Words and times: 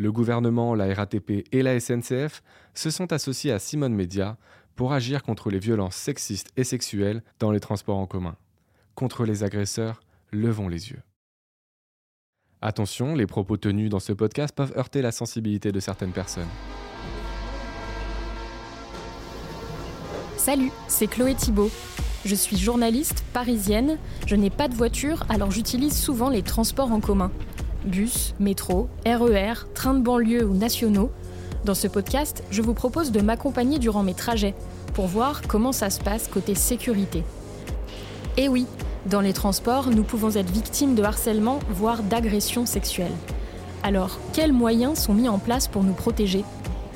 Le 0.00 0.10
gouvernement, 0.10 0.74
la 0.74 0.94
RATP 0.94 1.44
et 1.52 1.62
la 1.62 1.78
SNCF 1.78 2.42
se 2.72 2.88
sont 2.88 3.12
associés 3.12 3.52
à 3.52 3.58
Simone 3.58 3.92
Média 3.92 4.38
pour 4.74 4.94
agir 4.94 5.22
contre 5.22 5.50
les 5.50 5.58
violences 5.58 5.94
sexistes 5.94 6.48
et 6.56 6.64
sexuelles 6.64 7.22
dans 7.38 7.50
les 7.50 7.60
transports 7.60 7.98
en 7.98 8.06
commun. 8.06 8.34
Contre 8.94 9.26
les 9.26 9.44
agresseurs, 9.44 10.00
levons 10.32 10.68
les 10.68 10.88
yeux. 10.88 11.02
Attention, 12.62 13.14
les 13.14 13.26
propos 13.26 13.58
tenus 13.58 13.90
dans 13.90 14.00
ce 14.00 14.14
podcast 14.14 14.56
peuvent 14.56 14.72
heurter 14.74 15.02
la 15.02 15.12
sensibilité 15.12 15.70
de 15.70 15.80
certaines 15.80 16.12
personnes. 16.12 16.48
Salut, 20.38 20.70
c'est 20.88 21.08
Chloé 21.08 21.34
Thibault. 21.34 21.70
Je 22.24 22.34
suis 22.34 22.56
journaliste 22.56 23.22
parisienne, 23.34 23.98
je 24.26 24.34
n'ai 24.34 24.50
pas 24.50 24.68
de 24.68 24.74
voiture 24.74 25.24
alors 25.28 25.50
j'utilise 25.50 25.94
souvent 25.94 26.30
les 26.30 26.42
transports 26.42 26.90
en 26.90 27.00
commun. 27.00 27.30
Bus, 27.84 28.34
métro, 28.38 28.88
RER, 29.06 29.66
trains 29.74 29.94
de 29.94 30.02
banlieue 30.02 30.44
ou 30.44 30.54
nationaux. 30.54 31.10
Dans 31.64 31.74
ce 31.74 31.88
podcast, 31.88 32.44
je 32.50 32.62
vous 32.62 32.74
propose 32.74 33.10
de 33.10 33.20
m'accompagner 33.20 33.78
durant 33.78 34.02
mes 34.02 34.14
trajets 34.14 34.54
pour 34.94 35.06
voir 35.06 35.42
comment 35.48 35.72
ça 35.72 35.88
se 35.88 36.00
passe 36.00 36.28
côté 36.28 36.54
sécurité. 36.54 37.22
Et 38.36 38.48
oui, 38.48 38.66
dans 39.06 39.20
les 39.20 39.32
transports, 39.32 39.90
nous 39.90 40.02
pouvons 40.02 40.36
être 40.36 40.50
victimes 40.50 40.94
de 40.94 41.02
harcèlement, 41.02 41.58
voire 41.70 42.02
d'agressions 42.02 42.66
sexuelles. 42.66 43.14
Alors, 43.82 44.18
quels 44.34 44.52
moyens 44.52 44.98
sont 44.98 45.14
mis 45.14 45.28
en 45.28 45.38
place 45.38 45.66
pour 45.66 45.82
nous 45.82 45.94
protéger? 45.94 46.44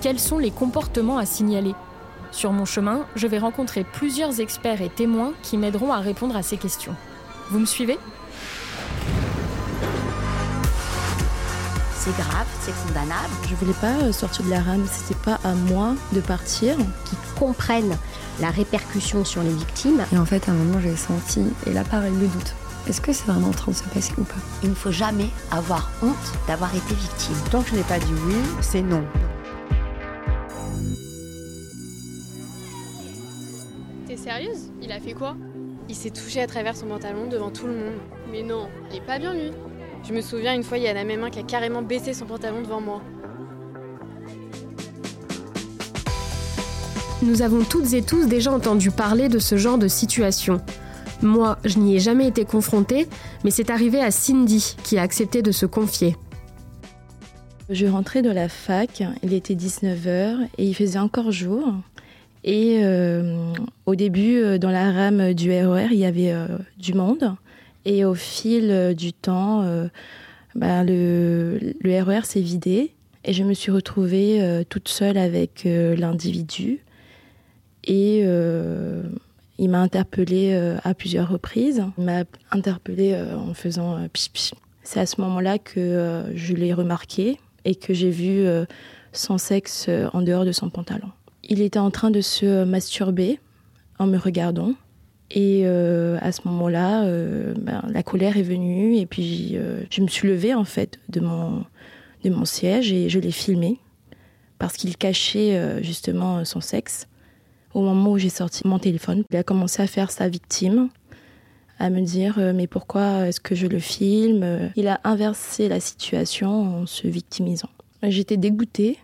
Quels 0.02 0.20
sont 0.20 0.38
les 0.38 0.50
comportements 0.50 1.16
à 1.16 1.24
signaler? 1.24 1.74
Sur 2.30 2.52
mon 2.52 2.66
chemin, 2.66 3.06
je 3.14 3.26
vais 3.26 3.38
rencontrer 3.38 3.84
plusieurs 3.84 4.40
experts 4.40 4.82
et 4.82 4.90
témoins 4.90 5.32
qui 5.42 5.56
m'aideront 5.56 5.92
à 5.92 6.00
répondre 6.00 6.36
à 6.36 6.42
ces 6.42 6.58
questions. 6.58 6.94
Vous 7.50 7.58
me 7.58 7.66
suivez? 7.66 7.98
C'est 12.04 12.22
grave, 12.22 12.46
c'est 12.60 12.74
condamnable. 12.86 13.32
Je 13.48 13.54
voulais 13.54 13.72
pas 13.80 13.94
euh, 14.02 14.12
sortir 14.12 14.44
de 14.44 14.50
la 14.50 14.60
rame, 14.60 14.86
c'était 14.92 15.18
pas 15.24 15.40
à 15.42 15.54
moi 15.54 15.94
de 16.12 16.20
partir. 16.20 16.76
Qui 16.76 17.16
comprennent 17.38 17.96
la 18.40 18.50
répercussion 18.50 19.24
sur 19.24 19.42
les 19.42 19.54
victimes. 19.54 20.04
Et 20.12 20.18
en 20.18 20.26
fait, 20.26 20.46
à 20.46 20.52
un 20.52 20.54
moment, 20.54 20.80
j'ai 20.82 20.96
senti, 20.96 21.42
et 21.66 21.72
là, 21.72 21.82
pareil, 21.82 22.12
le 22.12 22.26
doute. 22.26 22.54
Est-ce 22.86 23.00
que 23.00 23.14
c'est 23.14 23.24
vraiment 23.24 23.48
en 23.48 23.52
train 23.52 23.72
de 23.72 23.76
se 23.76 23.84
passer 23.84 24.12
ou 24.18 24.24
pas? 24.24 24.34
Il 24.62 24.68
ne 24.68 24.74
faut 24.74 24.92
jamais 24.92 25.30
avoir 25.50 25.90
honte 26.02 26.14
d'avoir 26.46 26.74
été 26.74 26.94
victime. 26.94 27.36
Tant 27.50 27.62
que 27.62 27.70
je 27.70 27.76
n'ai 27.76 27.82
pas 27.84 27.98
dit 27.98 28.12
oui, 28.26 28.34
c'est 28.60 28.82
non. 28.82 29.02
T'es 34.06 34.18
sérieuse? 34.18 34.70
Il 34.82 34.92
a 34.92 35.00
fait 35.00 35.14
quoi? 35.14 35.36
Il 35.88 35.94
s'est 35.94 36.10
touché 36.10 36.42
à 36.42 36.46
travers 36.46 36.76
son 36.76 36.86
pantalon 36.86 37.28
devant 37.28 37.50
tout 37.50 37.66
le 37.66 37.72
monde. 37.72 37.94
Mais 38.30 38.42
non, 38.42 38.68
il 38.90 38.98
est 38.98 39.06
pas 39.06 39.18
bien 39.18 39.32
lui. 39.32 39.52
Je 40.06 40.12
me 40.12 40.20
souviens 40.20 40.54
une 40.54 40.62
fois, 40.62 40.76
il 40.76 40.84
y 40.84 40.88
a 40.88 40.92
la 40.92 41.04
même 41.04 41.20
main 41.20 41.30
qui 41.30 41.38
a 41.38 41.42
carrément 41.42 41.80
baissé 41.80 42.12
son 42.12 42.26
pantalon 42.26 42.60
devant 42.60 42.80
moi. 42.80 43.00
Nous 47.22 47.40
avons 47.40 47.64
toutes 47.64 47.94
et 47.94 48.02
tous 48.02 48.26
déjà 48.26 48.52
entendu 48.52 48.90
parler 48.90 49.30
de 49.30 49.38
ce 49.38 49.56
genre 49.56 49.78
de 49.78 49.88
situation. 49.88 50.60
Moi, 51.22 51.56
je 51.64 51.78
n'y 51.78 51.96
ai 51.96 52.00
jamais 52.00 52.26
été 52.26 52.44
confrontée, 52.44 53.08
mais 53.44 53.50
c'est 53.50 53.70
arrivé 53.70 53.98
à 54.02 54.10
Cindy 54.10 54.76
qui 54.82 54.98
a 54.98 55.02
accepté 55.02 55.40
de 55.40 55.52
se 55.52 55.64
confier. 55.64 56.16
Je 57.70 57.86
rentrais 57.86 58.20
de 58.20 58.30
la 58.30 58.50
fac, 58.50 59.02
il 59.22 59.32
était 59.32 59.54
19h 59.54 60.48
et 60.58 60.66
il 60.66 60.74
faisait 60.74 60.98
encore 60.98 61.32
jour. 61.32 61.72
Et 62.44 62.80
euh, 62.82 63.54
au 63.86 63.94
début, 63.94 64.36
euh, 64.36 64.58
dans 64.58 64.70
la 64.70 64.92
rame 64.92 65.32
du 65.32 65.50
RER, 65.50 65.88
il 65.92 65.98
y 65.98 66.04
avait 66.04 66.32
euh, 66.32 66.46
du 66.76 66.92
monde. 66.92 67.34
Et 67.84 68.04
au 68.04 68.14
fil 68.14 68.70
euh, 68.70 68.94
du 68.94 69.12
temps, 69.12 69.62
euh, 69.62 69.88
bah, 70.54 70.84
le, 70.84 71.58
le, 71.80 72.02
RER 72.02 72.24
s'est 72.24 72.40
vidé 72.40 72.92
et 73.24 73.32
je 73.32 73.42
me 73.42 73.54
suis 73.54 73.70
retrouvée 73.70 74.42
euh, 74.42 74.64
toute 74.68 74.88
seule 74.88 75.18
avec 75.18 75.64
l'individu. 75.64 76.80
Et 77.86 78.20
il 79.58 79.68
m'a 79.68 79.80
interpellée 79.80 80.54
à 80.82 80.94
plusieurs 80.94 81.28
reprises. 81.28 81.84
Il 81.98 82.04
m'a 82.04 82.24
interpellée 82.50 83.14
en 83.14 83.52
faisant. 83.52 83.98
C'est 84.84 85.00
à 85.00 85.04
ce 85.04 85.20
moment-là 85.20 85.58
que 85.58 86.24
je 86.34 86.54
l'ai 86.54 86.72
remarqué 86.72 87.38
et 87.66 87.74
que 87.74 87.92
j'ai 87.92 88.08
vu 88.08 88.46
son 89.12 89.36
sexe 89.36 89.90
en 90.14 90.22
dehors 90.22 90.46
de 90.46 90.52
son 90.52 90.70
pantalon. 90.70 91.10
Il 91.42 91.60
était 91.60 91.78
en 91.78 91.90
train 91.90 92.10
de 92.10 92.22
se 92.22 92.64
masturber 92.64 93.38
en 93.98 94.06
me 94.06 94.16
regardant. 94.16 94.72
Et 95.30 95.62
euh, 95.64 96.18
à 96.20 96.32
ce 96.32 96.42
moment-là, 96.46 97.04
euh, 97.04 97.54
ben, 97.58 97.82
la 97.88 98.02
colère 98.02 98.36
est 98.36 98.42
venue 98.42 98.98
et 98.98 99.06
puis 99.06 99.52
euh, 99.54 99.82
je 99.90 100.00
me 100.00 100.08
suis 100.08 100.28
levée 100.28 100.54
en 100.54 100.64
fait 100.64 101.00
de 101.08 101.20
mon, 101.20 101.64
de 102.22 102.30
mon 102.30 102.44
siège 102.44 102.92
et 102.92 103.08
je 103.08 103.18
l'ai 103.18 103.32
filmé 103.32 103.78
parce 104.58 104.76
qu'il 104.76 104.96
cachait 104.96 105.82
justement 105.82 106.44
son 106.44 106.60
sexe. 106.60 107.08
Au 107.74 107.82
moment 107.82 108.12
où 108.12 108.18
j'ai 108.18 108.28
sorti 108.28 108.66
mon 108.66 108.78
téléphone, 108.78 109.24
il 109.30 109.36
a 109.36 109.42
commencé 109.42 109.82
à 109.82 109.86
faire 109.88 110.12
sa 110.12 110.28
victime, 110.28 110.88
à 111.80 111.90
me 111.90 112.00
dire 112.00 112.38
mais 112.54 112.68
pourquoi 112.68 113.26
est-ce 113.26 113.40
que 113.40 113.56
je 113.56 113.66
le 113.66 113.80
filme? 113.80 114.70
Il 114.76 114.86
a 114.86 115.00
inversé 115.02 115.68
la 115.68 115.80
situation 115.80 116.80
en 116.82 116.86
se 116.86 117.08
victimisant. 117.08 117.68
J'étais 118.04 118.36
dégoûtée 118.36 118.96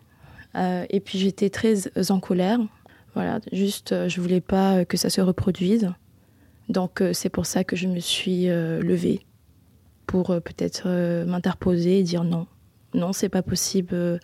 et 0.54 1.00
puis 1.00 1.18
j'étais 1.18 1.50
très 1.50 2.10
en 2.10 2.20
colère. 2.20 2.60
Voilà, 3.14 3.40
juste 3.52 4.08
je 4.08 4.20
voulais 4.20 4.40
pas 4.40 4.84
que 4.84 4.96
ça 4.96 5.10
se 5.10 5.20
reproduise. 5.20 5.90
Donc 6.70 7.00
euh, 7.00 7.12
c'est 7.12 7.28
pour 7.28 7.46
ça 7.46 7.64
que 7.64 7.74
je 7.74 7.88
me 7.88 7.98
suis 7.98 8.48
euh, 8.48 8.80
levée 8.80 9.26
pour 10.06 10.30
euh, 10.30 10.40
peut-être 10.40 10.88
m'interposer 11.26 11.98
et 11.98 12.02
dire 12.04 12.24
non. 12.24 12.46
Non, 12.94 13.12
c'est 13.12 13.28
pas 13.28 13.42
possible 13.42 14.20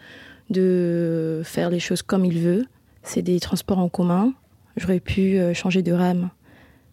de 0.50 1.42
faire 1.44 1.70
les 1.70 1.78
choses 1.78 2.02
comme 2.02 2.24
il 2.24 2.38
veut. 2.38 2.66
C'est 3.02 3.22
des 3.22 3.38
transports 3.38 3.78
en 3.78 3.88
commun. 3.88 4.32
J'aurais 4.76 4.98
pu 4.98 5.38
changer 5.54 5.82
de 5.82 5.92
rame. 5.92 6.30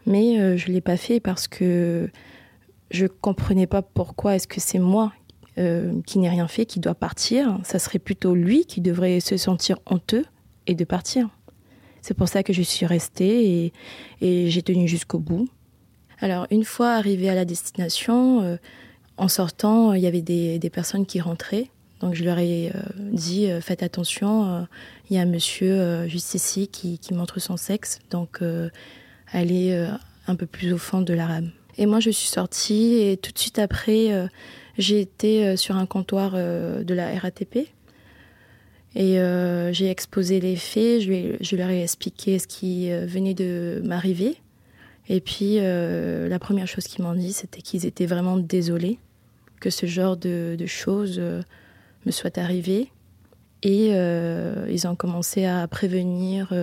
Mais 0.05 0.55
je 0.55 0.71
l'ai 0.71 0.81
pas 0.81 0.97
fait 0.97 1.19
parce 1.19 1.47
que 1.47 2.11
je 2.91 3.07
comprenais 3.07 3.65
pas 3.65 3.81
pourquoi 3.81 4.35
est-ce 4.35 4.47
que 4.47 4.61
c'est 4.61 4.77
moi 4.77 5.13
qui 5.55 6.19
n'ai 6.19 6.29
rien 6.29 6.47
fait 6.47 6.67
qui 6.67 6.79
doit 6.79 6.93
partir. 6.93 7.57
Ça 7.63 7.79
serait 7.79 7.97
plutôt 7.97 8.35
lui 8.35 8.65
qui 8.65 8.79
devrait 8.79 9.19
se 9.19 9.35
sentir 9.35 9.79
honteux 9.87 10.25
et 10.67 10.75
de 10.75 10.85
partir. 10.85 11.29
C'est 12.03 12.13
pour 12.13 12.27
ça 12.27 12.43
que 12.43 12.51
je 12.51 12.61
suis 12.61 12.85
restée 12.85 13.71
et, 14.21 14.49
j'ai 14.49 14.61
tenu 14.61 14.89
jusqu'au 14.89 15.19
bout. 15.19 15.47
Alors, 16.19 16.47
une 16.51 16.65
fois 16.65 16.91
arrivée 16.91 17.29
à 17.29 17.33
la 17.33 17.45
destination, 17.45 18.41
euh, 18.41 18.57
en 19.15 19.29
sortant, 19.29 19.93
il 19.93 20.01
y 20.03 20.07
avait 20.07 20.21
des, 20.21 20.69
personnes 20.69 21.05
qui 21.05 21.21
rentraient. 21.21 21.69
Donc, 22.01 22.13
je 22.13 22.25
leur 22.25 22.39
ai 22.39 22.71
euh, 22.75 22.81
dit 23.13 23.49
euh, 23.49 23.61
Faites 23.61 23.83
attention, 23.83 24.45
euh, 24.45 24.61
il 25.09 25.15
y 25.15 25.19
a 25.19 25.21
un 25.21 25.25
monsieur 25.25 25.71
euh, 25.71 26.07
juste 26.09 26.33
ici 26.33 26.67
qui, 26.67 26.99
qui, 26.99 27.13
montre 27.13 27.39
son 27.39 27.55
sexe. 27.55 27.99
Donc, 28.09 28.41
euh, 28.41 28.69
allez 29.31 29.73
un 30.27 30.35
peu 30.35 30.45
plus 30.45 30.73
au 30.73 30.77
fond 30.77 31.01
de 31.01 31.13
la 31.13 31.25
rame. 31.25 31.51
Et 31.77 31.85
moi, 31.85 32.01
je 32.01 32.09
suis 32.09 32.27
sortie 32.27 32.95
et 32.95 33.15
tout 33.15 33.31
de 33.31 33.39
suite 33.39 33.59
après, 33.59 34.27
j'ai 34.77 34.99
été 34.99 35.57
sur 35.57 35.75
un 35.75 35.87
comptoir 35.87 36.33
de 36.33 36.93
la 36.93 37.17
RATP 37.17 37.69
et 38.95 39.19
euh, 39.19 39.73
j'ai 39.73 39.89
exposé 39.89 40.39
les 40.39 40.55
faits, 40.55 41.01
je, 41.01 41.55
leur 41.55 41.69
ai 41.69 41.81
expliqué 41.81 42.37
ce 42.37 42.47
qui 42.47 42.91
euh, 42.91 43.05
venait 43.05 43.33
de 43.33 43.81
m'arriver. 43.83 44.37
Et 45.09 45.19
puis, 45.19 45.57
euh, 45.59 46.29
la 46.29 46.39
première 46.39 46.67
chose 46.67 46.85
qu'ils 46.85 47.03
m'ont 47.03 47.15
dit, 47.15 47.33
c'était 47.33 47.61
qu'ils 47.61 47.85
étaient 47.85 48.05
vraiment 48.05 48.37
désolés 48.37 48.99
que 49.59 49.69
ce 49.69 49.85
genre 49.85 50.15
de, 50.15 50.57
choses 50.67 51.19
me 51.19 52.11
soit 52.11 52.37
arrivé. 52.37 52.89
Et 53.63 53.91
ils 53.91 54.87
ont 54.87 54.95
commencé 54.95 55.45
à 55.45 55.65
prévenir 55.69 56.53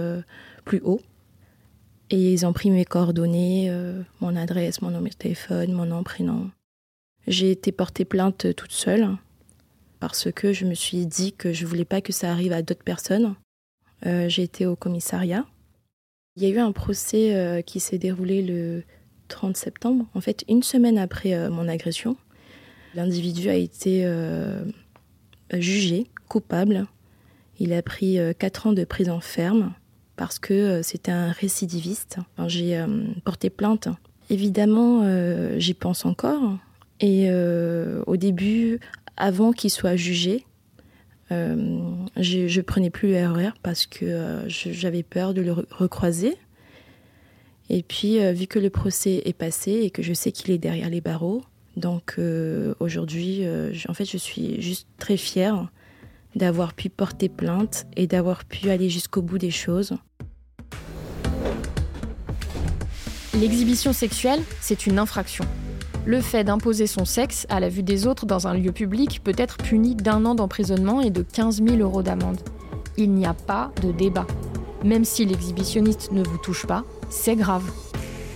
plus 0.67 0.83
haut. 0.85 1.01
Et 2.11 2.35
ils 2.35 2.45
ont 2.45 2.53
pris 2.53 2.71
mes 2.71 2.85
coordonnées, 2.85 3.73
mon 4.21 4.37
adresse, 4.37 4.83
mon 4.83 4.89
numéro 4.89 5.09
de 5.09 5.15
téléphone, 5.15 5.73
mon 5.73 5.87
nom, 5.87 6.03
prénom. 6.03 6.51
J'ai 7.27 7.51
été 7.53 7.73
portée 7.73 8.05
plainte 8.05 8.55
toute 8.55 8.73
seule 8.73 9.17
parce 10.01 10.33
que 10.33 10.53
je 10.53 10.65
me 10.65 10.75
suis 10.75 11.07
dit 11.07 11.33
que 11.33 11.53
je 11.53 11.67
voulais 11.67 11.85
pas 11.85 12.01
que 12.01 12.13
ça 12.13 12.31
arrive 12.31 12.53
à 12.53 12.63
d'autres 12.63 12.85
personnes. 12.85 13.35
Euh, 14.07 14.29
j'ai 14.29 14.43
été 14.43 14.67
au 14.67 14.77
commissariat. 14.77 15.45
Il 16.37 16.43
y 16.43 16.47
a 16.47 16.49
eu 16.49 16.59
un 16.59 16.73
procès 16.73 17.35
euh, 17.35 17.61
qui 17.61 17.81
s'est 17.81 17.99
déroulé 17.99 18.41
le 18.41 18.83
30 19.29 19.57
septembre, 19.57 20.07
en 20.15 20.21
fait 20.21 20.45
une 20.49 20.63
semaine 20.63 20.97
après 20.97 21.35
euh, 21.35 21.51
mon 21.51 21.69
agression. 21.69 22.17
L'individu 22.95 23.49
a 23.51 23.55
été 23.55 24.05
jugé 25.53 26.07
coupable. 26.29 26.87
Il 27.59 27.73
a 27.73 27.83
pris 27.83 28.19
euh, 28.19 28.33
quatre 28.33 28.67
ans 28.67 28.73
de 28.73 28.85
prison 28.85 29.21
ferme 29.21 29.75
parce 30.17 30.39
que 30.39 30.83
c'était 30.83 31.13
un 31.13 31.31
récidiviste. 31.31 32.19
J'ai 32.47 32.85
porté 33.25 33.49
plainte. 33.49 33.89
Évidemment, 34.29 35.03
j'y 35.59 35.73
pense 35.73 36.05
encore. 36.05 36.59
Et 37.01 37.31
au 37.33 38.17
début, 38.19 38.81
avant 39.17 39.53
qu'il 39.53 39.71
soit 39.71 39.97
jugé, 39.97 40.45
euh, 41.33 42.07
je, 42.17 42.61
prenais 42.61 42.91
plus 42.91 43.13
le 43.13 43.27
RER 43.27 43.51
parce 43.63 43.87
que 43.87 44.05
euh, 44.05 44.49
j'avais 44.49 45.03
peur 45.03 45.33
de 45.35 45.43
le 45.43 45.53
recroiser. 45.53 46.37
Et 47.69 47.85
puis, 47.85 48.21
euh, 48.21 48.33
vu 48.33 48.49
que 48.49 48.59
le 48.59 48.69
procès 48.69 49.23
est 49.25 49.33
passé 49.33 49.73
et 49.73 49.91
que 49.91 50.03
je 50.03 50.13
sais 50.13 50.33
qu'il 50.33 50.51
est 50.51 50.59
derrière 50.59 50.91
les 50.91 51.01
barreaux, 51.01 51.43
donc 51.77 52.19
aujourd'hui, 52.81 53.45
en 53.89 53.95
fait, 53.95 54.05
je 54.05 54.19
suis 54.19 54.61
juste 54.61 54.89
très 54.99 55.17
fière 55.17 55.71
d'avoir 56.35 56.75
pu 56.75 56.91
porter 56.91 57.29
plainte 57.29 57.87
et 57.97 58.07
d'avoir 58.07 58.45
pu 58.45 58.71
aller 58.71 58.91
jusqu'au 58.91 59.23
bout 59.23 59.39
des 59.39 59.53
choses. 59.53 59.95
L'exhibition 63.35 63.93
sexuelle, 63.93 64.41
c'est 64.61 64.87
une 64.87 64.99
infraction. 64.99 65.47
Le 66.07 66.21
fait 66.23 66.45
d'imposer 66.45 66.87
son 66.87 67.05
sexe 67.05 67.47
à 67.51 67.61
la 67.61 67.69
vue 67.69 67.83
des 67.83 68.07
autres 68.07 68.25
dans 68.25 68.47
un 68.47 68.55
lieu 68.55 68.73
public 68.73 69.21
peut 69.23 69.35
être 69.37 69.59
puni 69.59 69.95
d'un 69.95 70.25
an 70.25 70.35
d'emprisonnement 70.35 71.03
et 71.03 71.11
de 71.11 71.23
15 71.23 71.63
000 71.63 71.77
euros 71.77 72.03
d'amende. 72.03 72.41
Il 72.97 73.13
n'y 73.13 73.27
a 73.27 73.35
pas 73.35 73.71
de 73.83 73.93
débat. 73.93 74.27
Même 74.83 75.05
si 75.05 75.27
l'exhibitionniste 75.27 76.11
ne 76.13 76.23
vous 76.23 76.39
touche 76.39 76.65
pas, 76.65 76.85
c'est 77.11 77.37
grave. 77.37 77.71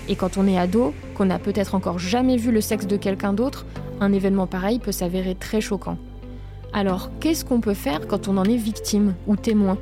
Et 0.09 0.17
quand 0.17 0.37
on 0.37 0.47
est 0.47 0.59
ado, 0.59 0.93
qu'on 1.15 1.25
n'a 1.25 1.39
peut-être 1.39 1.75
encore 1.75 1.99
jamais 1.99 2.37
vu 2.37 2.53
le 2.53 2.61
sexe 2.61 2.87
de 2.87 2.99
quelqu'un 2.99 3.33
d'autre, 3.33 3.65
un 4.01 4.13
événement 4.13 4.47
pareil 4.47 4.79
peut 4.79 4.93
s'avérer 4.93 5.35
très 5.35 5.63
choquant. 5.63 5.97
Alors, 6.75 7.11
qu'est-ce 7.19 7.47
qu'on 7.47 7.61
peut 7.61 7.75
faire 7.75 8.07
quand 8.07 8.29
on 8.29 8.37
en 8.37 8.45
est 8.45 8.57
victime 8.57 9.15
ou 9.27 9.37
témoin? 9.37 9.79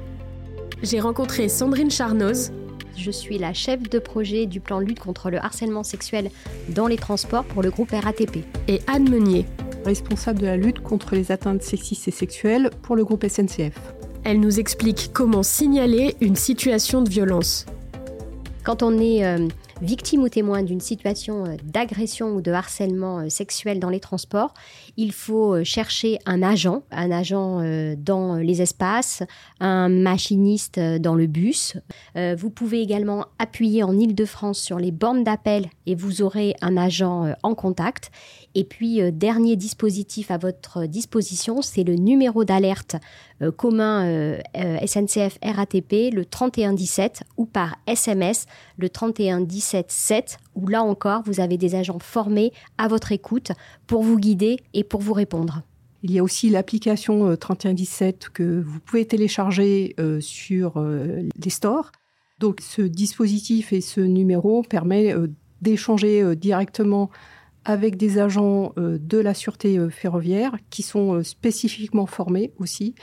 J'ai 0.85 1.01
rencontré 1.01 1.49
Sandrine 1.49 1.91
Charnoz, 1.91 2.53
je 2.97 3.11
suis 3.11 3.39
la 3.39 3.53
chef 3.53 3.83
de 3.83 3.99
projet 3.99 4.47
du 4.47 4.61
plan 4.61 4.79
lutte 4.79 5.01
contre 5.01 5.31
le 5.31 5.39
harcèlement 5.39 5.83
sexuel 5.83 6.31
dans 6.69 6.87
les 6.87 6.97
transports 6.97 7.45
pour 7.45 7.63
le 7.63 7.71
groupe 7.71 7.91
RATP. 7.91 8.45
Et 8.69 8.81
Anne 8.87 9.09
Meunier, 9.09 9.47
responsable 9.85 10.41
de 10.41 10.47
la 10.47 10.57
lutte 10.57 10.81
contre 10.81 11.15
les 11.15 11.33
atteintes 11.33 11.63
sexistes 11.63 12.09
et 12.09 12.13
sexuelles 12.13 12.71
pour 12.83 12.97
le 12.97 13.05
groupe 13.05 13.27
SNCF. 13.27 13.75
Elle 14.25 14.41
nous 14.41 14.61
explique 14.61 15.11
comment 15.13 15.43
signaler 15.43 16.15
une 16.21 16.37
situation 16.37 17.03
de 17.03 17.11
violence. 17.11 17.67
Quand 18.63 18.83
on 18.83 18.99
est 18.99 19.25
euh, 19.25 19.49
victime 19.81 20.23
ou 20.23 20.29
témoin 20.29 20.63
d'une 20.63 20.81
situation 20.81 21.47
euh, 21.47 21.57
d'agression 21.65 22.35
ou 22.35 22.41
de 22.41 22.53
harcèlement 22.53 23.21
euh, 23.21 23.29
sexuel 23.29 23.81
dans 23.81 23.91
les 23.91 24.01
transports, 24.01 24.55
il 24.97 25.13
faut 25.13 25.55
euh, 25.55 25.65
chercher 25.65 26.19
un 26.27 26.43
agent, 26.43 26.83
un 26.91 27.11
agent 27.11 27.63
dans 27.97 28.37
les 28.37 28.63
espaces, 28.63 29.23
un 29.61 29.89
machiniste 29.89 30.79
dans 30.79 31.15
le 31.15 31.27
bus. 31.27 31.77
Vous 32.15 32.51
pouvez 32.51 32.81
également 32.81 33.27
appuyer 33.39 33.83
en 33.83 33.99
Ile-de-France 33.99 34.61
sur 34.61 34.79
les 34.79 34.91
bornes 34.91 35.25
d'appel 35.25 35.69
et 35.87 35.95
vous 35.95 36.23
aurez 36.23 36.55
un 36.61 36.77
agent 36.77 37.35
en 37.43 37.55
contact. 37.55 38.11
Et 38.55 38.65
puis, 38.65 39.01
dernier 39.13 39.57
dispositif 39.57 40.31
à 40.31 40.39
votre 40.39 40.87
disposition, 40.87 41.63
c'est 41.63 41.85
le 41.85 41.95
numéro 41.95 42.45
d'alerte 42.45 42.97
commun 43.51 44.39
SNCF 44.55 45.39
RATP, 45.43 46.13
le 46.13 46.25
3117, 46.25 47.25
ou 47.37 47.47
par 47.47 47.77
SMS, 47.87 48.47
le 48.79 48.89
3117 48.89 49.91
7 49.91 50.39
où 50.55 50.69
là 50.69 50.83
encore, 50.83 51.23
vous 51.25 51.41
avez 51.41 51.57
des 51.57 51.75
agents 51.75 51.99
formés 51.99 52.53
à 52.79 52.89
votre 52.89 53.13
écoute 53.13 53.53
pour 53.87 54.03
vous 54.03 54.19
guider 54.19 54.59
et 54.75 54.85
pour 54.85 55.01
vous 55.01 55.13
répondre. 55.13 55.63
Il 56.03 56.11
y 56.11 56.19
a 56.19 56.23
aussi 56.23 56.51
l'application 56.51 57.37
3117 57.37 58.25
euh, 58.25 58.29
que 58.33 58.61
vous 58.61 58.81
pouvez 58.81 59.07
télécharger 59.07 59.95
euh, 60.01 60.21
sur 60.21 60.77
euh, 60.77 61.23
les 61.37 61.51
stores. 61.51 61.93
Donc 62.41 62.61
ce 62.61 62.83
dispositif 62.83 63.73
et 63.73 63.81
ce 63.81 64.01
numéro 64.01 64.63
permet 64.63 65.15
d'échanger 65.61 66.35
directement 66.35 67.09
avec 67.65 67.97
des 67.97 68.19
agents 68.19 68.73
de 68.77 69.19
la 69.19 69.33
sûreté 69.33 69.79
ferroviaire 69.91 70.57
qui 70.69 70.83
sont 70.83 71.23
spécifiquement 71.23 72.07
formés 72.07 72.53
aussi 72.59 72.97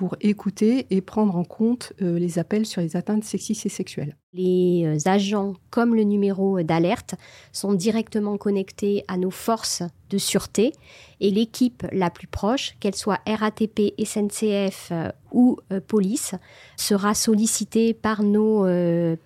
pour 0.00 0.16
écouter 0.22 0.86
et 0.88 1.02
prendre 1.02 1.36
en 1.36 1.44
compte 1.44 1.92
euh, 2.00 2.18
les 2.18 2.38
appels 2.38 2.64
sur 2.64 2.80
les 2.80 2.96
atteintes 2.96 3.22
sexistes 3.22 3.66
et 3.66 3.68
sexuelles. 3.68 4.16
Les 4.32 4.84
euh, 4.86 4.96
agents, 5.04 5.52
comme 5.68 5.94
le 5.94 6.04
numéro 6.04 6.62
d'alerte, 6.62 7.16
sont 7.52 7.74
directement 7.74 8.38
connectés 8.38 9.04
à 9.08 9.18
nos 9.18 9.30
forces 9.30 9.82
de 10.08 10.16
sûreté 10.16 10.72
et 11.20 11.30
l'équipe 11.30 11.86
la 11.92 12.08
plus 12.08 12.28
proche, 12.28 12.76
qu'elle 12.80 12.94
soit 12.94 13.20
RATP, 13.26 13.92
SNCF 14.02 14.88
euh, 14.90 15.10
ou 15.32 15.58
police, 15.86 16.34
sera 16.78 17.12
sollicitée 17.12 17.92
par 17.92 18.22
nos 18.22 18.64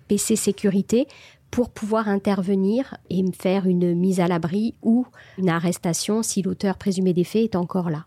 PC 0.09 0.35
sécurité 0.35 1.07
pour 1.51 1.69
pouvoir 1.69 2.09
intervenir 2.09 2.97
et 3.09 3.23
faire 3.31 3.65
une 3.65 3.95
mise 3.95 4.19
à 4.19 4.27
l'abri 4.27 4.75
ou 4.81 5.07
une 5.37 5.47
arrestation 5.47 6.21
si 6.21 6.41
l'auteur 6.41 6.77
présumé 6.77 7.13
des 7.13 7.23
faits 7.23 7.43
est 7.43 7.55
encore 7.55 7.89
là. 7.89 8.03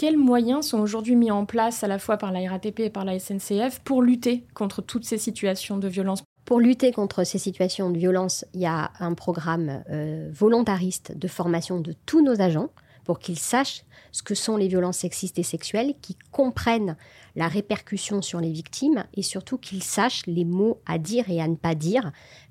Quels 0.00 0.16
moyens 0.16 0.68
sont 0.68 0.78
aujourd'hui 0.78 1.14
mis 1.14 1.30
en 1.30 1.44
place 1.44 1.84
à 1.84 1.86
la 1.86 1.98
fois 1.98 2.16
par 2.16 2.32
la 2.32 2.48
RATP 2.48 2.80
et 2.80 2.88
par 2.88 3.04
la 3.04 3.18
SNCF 3.18 3.80
pour 3.84 4.00
lutter 4.00 4.46
contre 4.54 4.80
toutes 4.80 5.04
ces 5.04 5.18
situations 5.18 5.76
de 5.76 5.88
violence? 5.88 6.22
Pour 6.46 6.58
lutter 6.58 6.90
contre 6.90 7.22
ces 7.22 7.36
situations 7.36 7.90
de 7.90 7.98
violence, 7.98 8.46
il 8.54 8.62
y 8.62 8.66
a 8.66 8.92
un 8.98 9.12
programme 9.12 9.84
euh, 9.90 10.30
volontariste 10.32 11.18
de 11.18 11.28
formation 11.28 11.80
de 11.80 11.94
tous 12.06 12.24
nos 12.24 12.40
agents 12.40 12.70
pour 13.04 13.18
qu'ils 13.18 13.38
sachent 13.38 13.84
ce 14.10 14.22
que 14.22 14.34
sont 14.34 14.56
les 14.56 14.68
violences 14.68 14.96
sexistes 14.96 15.38
et 15.38 15.42
sexuelles, 15.42 15.92
qu'ils 16.00 16.16
comprennent 16.32 16.96
la 17.36 17.48
répercussion 17.48 18.22
sur 18.22 18.40
les 18.40 18.52
victimes 18.52 19.04
et 19.12 19.22
surtout 19.22 19.58
qu'ils 19.58 19.82
sachent 19.82 20.26
les 20.26 20.46
mots 20.46 20.80
à 20.86 20.96
dire 20.96 21.28
et 21.28 21.42
à 21.42 21.48
ne 21.48 21.56
pas 21.56 21.74
dire 21.74 22.10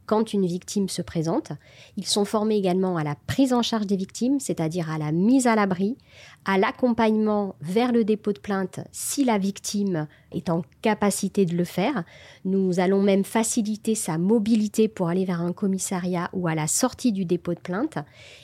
quand 0.09 0.33
une 0.33 0.47
victime 0.47 0.89
se 0.89 1.03
présente. 1.03 1.51
Ils 1.95 2.07
sont 2.07 2.25
formés 2.25 2.55
également 2.55 2.97
à 2.97 3.03
la 3.03 3.13
prise 3.27 3.53
en 3.53 3.61
charge 3.61 3.85
des 3.85 3.95
victimes, 3.95 4.39
c'est-à-dire 4.39 4.89
à 4.89 4.97
la 4.97 5.11
mise 5.11 5.45
à 5.45 5.53
l'abri, 5.53 5.97
à 6.45 6.57
l'accompagnement 6.57 7.55
vers 7.61 7.91
le 7.91 8.03
dépôt 8.03 8.33
de 8.33 8.39
plainte 8.39 8.79
si 8.91 9.23
la 9.23 9.37
victime 9.37 10.07
est 10.31 10.49
en 10.49 10.63
capacité 10.81 11.45
de 11.45 11.55
le 11.55 11.63
faire. 11.63 12.05
Nous 12.43 12.79
allons 12.79 13.03
même 13.03 13.23
faciliter 13.23 13.93
sa 13.93 14.17
mobilité 14.17 14.87
pour 14.87 15.09
aller 15.09 15.25
vers 15.25 15.41
un 15.41 15.53
commissariat 15.53 16.31
ou 16.33 16.47
à 16.47 16.55
la 16.55 16.65
sortie 16.65 17.11
du 17.11 17.23
dépôt 17.23 17.53
de 17.53 17.59
plainte. 17.59 17.99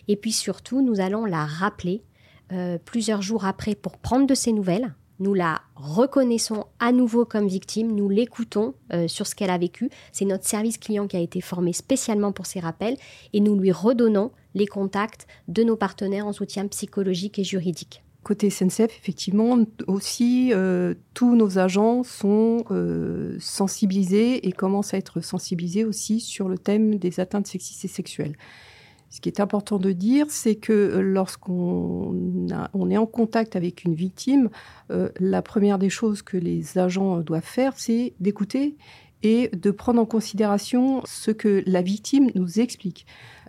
Et 0.07 0.17
puis 0.17 0.33
surtout, 0.33 0.83
nous 0.83 0.99
allons 0.99 1.25
la 1.25 1.47
rappeler 1.47 2.03
euh, 2.51 2.77
plusieurs 2.77 3.23
jours 3.23 3.43
après 3.43 3.73
pour 3.73 3.97
prendre 3.97 4.27
de 4.27 4.35
ses 4.35 4.53
nouvelles 4.53 4.93
nous 5.19 5.33
la 5.33 5.61
reconnaissons 5.75 6.65
à 6.79 6.91
nouveau 6.91 7.25
comme 7.25 7.47
victime, 7.47 7.93
nous 7.93 8.09
l'écoutons 8.09 8.73
euh, 8.93 9.07
sur 9.07 9.27
ce 9.27 9.35
qu'elle 9.35 9.49
a 9.49 9.57
vécu. 9.57 9.89
C'est 10.11 10.25
notre 10.25 10.45
service 10.45 10.77
client 10.77 11.07
qui 11.07 11.17
a 11.17 11.21
été 11.21 11.41
formé 11.41 11.73
spécialement 11.73 12.31
pour 12.31 12.45
ces 12.45 12.59
rappels 12.59 12.97
et 13.33 13.39
nous 13.39 13.57
lui 13.57 13.71
redonnons 13.71 14.31
les 14.53 14.67
contacts 14.67 15.27
de 15.47 15.63
nos 15.63 15.75
partenaires 15.75 16.27
en 16.27 16.33
soutien 16.33 16.67
psychologique 16.67 17.39
et 17.39 17.43
juridique. 17.43 18.01
Côté 18.23 18.49
SNCF, 18.49 18.97
effectivement, 18.97 19.59
aussi, 19.85 20.51
euh, 20.51 20.95
tous 21.13 21.35
nos 21.35 21.59
agents 21.59 22.01
sont 22.01 22.65
euh, 22.71 23.37
sensibilisés 23.39 24.47
et 24.47 24.51
commencent 24.51 24.95
à 24.95 24.97
être 24.97 25.21
sensibilisés 25.21 25.85
aussi 25.85 26.19
sur 26.19 26.49
le 26.49 26.57
thème 26.57 26.95
des 26.95 27.19
atteintes 27.19 27.45
sexistes 27.45 27.85
et 27.85 27.87
sexuelles. 27.87 28.35
Ce 29.15 29.21
qui 29.21 29.29
est 29.29 29.39
important 29.39 29.77
de 29.77 29.93
dire, 29.93 30.25
c'est 30.27 30.55
que 30.55 30.73
euh, 30.73 31.01
lorsqu'on 31.01 32.13
on 32.73 32.89
est 32.89 32.97
en 32.97 33.05
contact 33.05 33.55
avec 33.55 33.85
une 33.85 33.95
victime, 33.95 34.49
euh, 34.91 35.07
la 35.21 35.41
première 35.41 35.79
des 35.79 35.89
choses 35.89 36.21
que 36.21 36.35
les 36.35 36.77
agents 36.77 37.21
doivent 37.21 37.41
faire, 37.41 37.71
c'est 37.77 38.13
d'écouter 38.19 38.75
et 39.23 39.47
de 39.55 39.71
prendre 39.71 40.01
en 40.01 40.05
considération 40.05 41.01
ce 41.05 41.31
que 41.31 41.63
la 41.65 41.81
victime 41.81 42.29
nous 42.35 42.59
explique. 42.59 43.05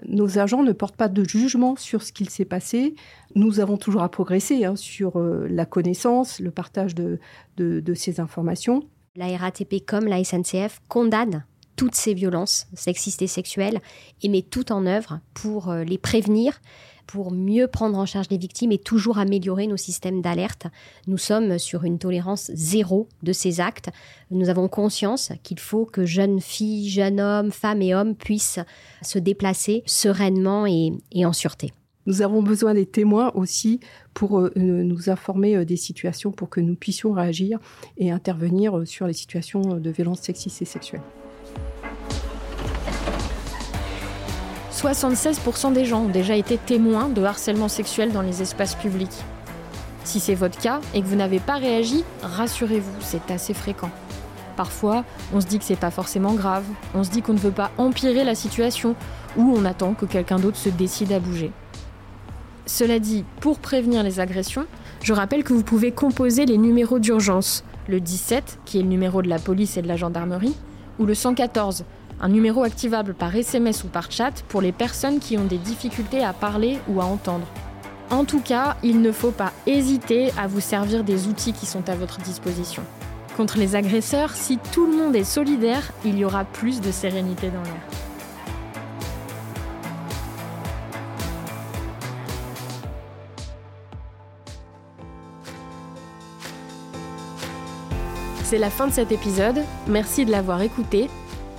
Nos 0.06 0.38
agents 0.38 0.62
ne 0.62 0.70
portent 0.70 0.94
pas 0.94 1.08
de 1.08 1.24
jugement 1.24 1.74
sur 1.74 2.04
ce 2.04 2.12
qu'il 2.12 2.30
s'est 2.30 2.44
passé. 2.44 2.94
Nous 3.34 3.58
avons 3.58 3.76
toujours 3.76 4.02
à 4.02 4.08
progresser 4.08 4.64
hein, 4.66 4.76
sur 4.76 5.16
euh, 5.16 5.48
la 5.50 5.66
connaissance, 5.66 6.38
le 6.38 6.52
partage 6.52 6.94
de, 6.94 7.18
de, 7.56 7.80
de 7.80 7.94
ces 7.94 8.20
informations. 8.20 8.84
La 9.16 9.36
RATP 9.36 9.84
comme 9.84 10.06
la 10.06 10.22
SNCF 10.22 10.80
condamnent 10.86 11.44
toutes 11.76 11.94
ces 11.94 12.14
violences 12.14 12.66
sexistes 12.74 13.22
et 13.22 13.26
sexuelles 13.26 13.80
et 14.22 14.28
met 14.28 14.42
tout 14.42 14.72
en 14.72 14.86
œuvre 14.86 15.20
pour 15.34 15.70
euh, 15.70 15.84
les 15.84 15.98
prévenir, 15.98 16.60
pour 17.06 17.30
mieux 17.30 17.68
prendre 17.68 17.98
en 17.98 18.06
charge 18.06 18.26
les 18.30 18.38
victimes 18.38 18.72
et 18.72 18.78
toujours 18.78 19.18
améliorer 19.18 19.66
nos 19.66 19.76
systèmes 19.76 20.22
d'alerte. 20.22 20.66
Nous 21.06 21.18
sommes 21.18 21.58
sur 21.58 21.84
une 21.84 21.98
tolérance 21.98 22.50
zéro 22.52 23.08
de 23.22 23.32
ces 23.32 23.60
actes. 23.60 23.90
Nous 24.30 24.48
avons 24.48 24.68
conscience 24.68 25.32
qu'il 25.42 25.60
faut 25.60 25.84
que 25.84 26.04
jeunes 26.04 26.40
filles, 26.40 26.88
jeunes 26.88 27.20
hommes, 27.20 27.52
femmes 27.52 27.82
et 27.82 27.94
hommes 27.94 28.16
puissent 28.16 28.60
se 29.02 29.18
déplacer 29.18 29.82
sereinement 29.86 30.66
et, 30.66 30.92
en 31.24 31.32
sûreté. 31.32 31.72
Nous 32.06 32.22
avons 32.22 32.42
besoin 32.42 32.74
des 32.74 32.86
témoins 32.86 33.32
aussi 33.34 33.80
pour 34.14 34.38
euh, 34.38 34.52
nous 34.54 35.10
informer 35.10 35.56
euh, 35.56 35.64
des 35.64 35.76
situations, 35.76 36.30
pour 36.30 36.48
que 36.48 36.60
nous 36.60 36.76
puissions 36.76 37.12
réagir 37.12 37.58
et 37.98 38.12
intervenir 38.12 38.82
sur 38.86 39.08
les 39.08 39.12
situations 39.12 39.60
de 39.60 39.90
violence 39.90 40.20
sexistes 40.20 40.62
et 40.62 40.66
sexuelles. 40.66 41.02
76% 44.76 45.72
des 45.72 45.86
gens 45.86 46.02
ont 46.02 46.08
déjà 46.08 46.36
été 46.36 46.58
témoins 46.58 47.08
de 47.08 47.22
harcèlement 47.22 47.68
sexuel 47.68 48.12
dans 48.12 48.20
les 48.20 48.42
espaces 48.42 48.74
publics. 48.74 49.24
Si 50.04 50.20
c'est 50.20 50.34
votre 50.34 50.58
cas 50.58 50.80
et 50.92 51.00
que 51.00 51.06
vous 51.06 51.16
n'avez 51.16 51.40
pas 51.40 51.54
réagi, 51.54 52.04
rassurez-vous, 52.22 52.92
c'est 53.00 53.30
assez 53.30 53.54
fréquent. 53.54 53.90
Parfois, 54.54 55.04
on 55.32 55.40
se 55.40 55.46
dit 55.46 55.58
que 55.58 55.64
c'est 55.64 55.76
pas 55.76 55.90
forcément 55.90 56.34
grave, 56.34 56.64
on 56.94 57.04
se 57.04 57.10
dit 57.10 57.22
qu'on 57.22 57.32
ne 57.32 57.38
veut 57.38 57.52
pas 57.52 57.70
empirer 57.78 58.22
la 58.22 58.34
situation 58.34 58.94
ou 59.38 59.54
on 59.56 59.64
attend 59.64 59.94
que 59.94 60.04
quelqu'un 60.04 60.38
d'autre 60.38 60.58
se 60.58 60.68
décide 60.68 61.12
à 61.12 61.20
bouger. 61.20 61.52
Cela 62.66 62.98
dit, 62.98 63.24
pour 63.40 63.58
prévenir 63.58 64.02
les 64.02 64.20
agressions, 64.20 64.66
je 65.02 65.14
rappelle 65.14 65.42
que 65.42 65.54
vous 65.54 65.62
pouvez 65.62 65.90
composer 65.90 66.44
les 66.44 66.58
numéros 66.58 66.98
d'urgence, 66.98 67.64
le 67.88 67.98
17 67.98 68.58
qui 68.66 68.78
est 68.78 68.82
le 68.82 68.88
numéro 68.88 69.22
de 69.22 69.28
la 69.28 69.38
police 69.38 69.78
et 69.78 69.82
de 69.82 69.88
la 69.88 69.96
gendarmerie, 69.96 70.56
ou 70.98 71.06
le 71.06 71.14
114 71.14 71.84
un 72.20 72.28
numéro 72.28 72.62
activable 72.62 73.14
par 73.14 73.34
SMS 73.34 73.84
ou 73.84 73.88
par 73.88 74.10
chat 74.10 74.42
pour 74.48 74.60
les 74.60 74.72
personnes 74.72 75.18
qui 75.18 75.36
ont 75.36 75.44
des 75.44 75.58
difficultés 75.58 76.24
à 76.24 76.32
parler 76.32 76.78
ou 76.88 77.00
à 77.00 77.04
entendre. 77.04 77.46
En 78.10 78.24
tout 78.24 78.40
cas, 78.40 78.76
il 78.82 79.00
ne 79.00 79.12
faut 79.12 79.32
pas 79.32 79.52
hésiter 79.66 80.30
à 80.38 80.46
vous 80.46 80.60
servir 80.60 81.04
des 81.04 81.26
outils 81.26 81.52
qui 81.52 81.66
sont 81.66 81.88
à 81.88 81.94
votre 81.94 82.18
disposition. 82.20 82.82
Contre 83.36 83.58
les 83.58 83.74
agresseurs, 83.74 84.30
si 84.30 84.58
tout 84.72 84.86
le 84.86 84.96
monde 84.96 85.16
est 85.16 85.24
solidaire, 85.24 85.92
il 86.04 86.16
y 86.16 86.24
aura 86.24 86.44
plus 86.44 86.80
de 86.80 86.90
sérénité 86.90 87.50
dans 87.50 87.62
l'air. 87.62 87.82
C'est 98.44 98.58
la 98.58 98.70
fin 98.70 98.86
de 98.86 98.92
cet 98.92 99.10
épisode, 99.10 99.60
merci 99.88 100.24
de 100.24 100.30
l'avoir 100.30 100.62
écouté. 100.62 101.10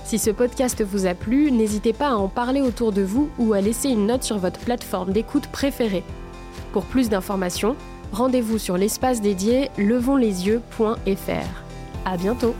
Si 0.08 0.18
ce 0.18 0.30
podcast 0.30 0.82
vous 0.82 1.04
a 1.04 1.12
plu, 1.12 1.52
n'hésitez 1.52 1.92
pas 1.92 2.08
à 2.08 2.14
en 2.14 2.28
parler 2.28 2.62
autour 2.62 2.92
de 2.92 3.02
vous 3.02 3.28
ou 3.38 3.52
à 3.52 3.60
laisser 3.60 3.90
une 3.90 4.06
note 4.06 4.22
sur 4.22 4.38
votre 4.38 4.58
plateforme 4.58 5.12
d'écoute 5.12 5.48
préférée. 5.48 6.02
Pour 6.72 6.86
plus 6.86 7.10
d'informations, 7.10 7.76
rendez-vous 8.10 8.56
sur 8.56 8.78
l'espace 8.78 9.20
dédié 9.20 9.68
levonslesieux.fr. 9.76 11.62
À 12.06 12.16
bientôt! 12.16 12.54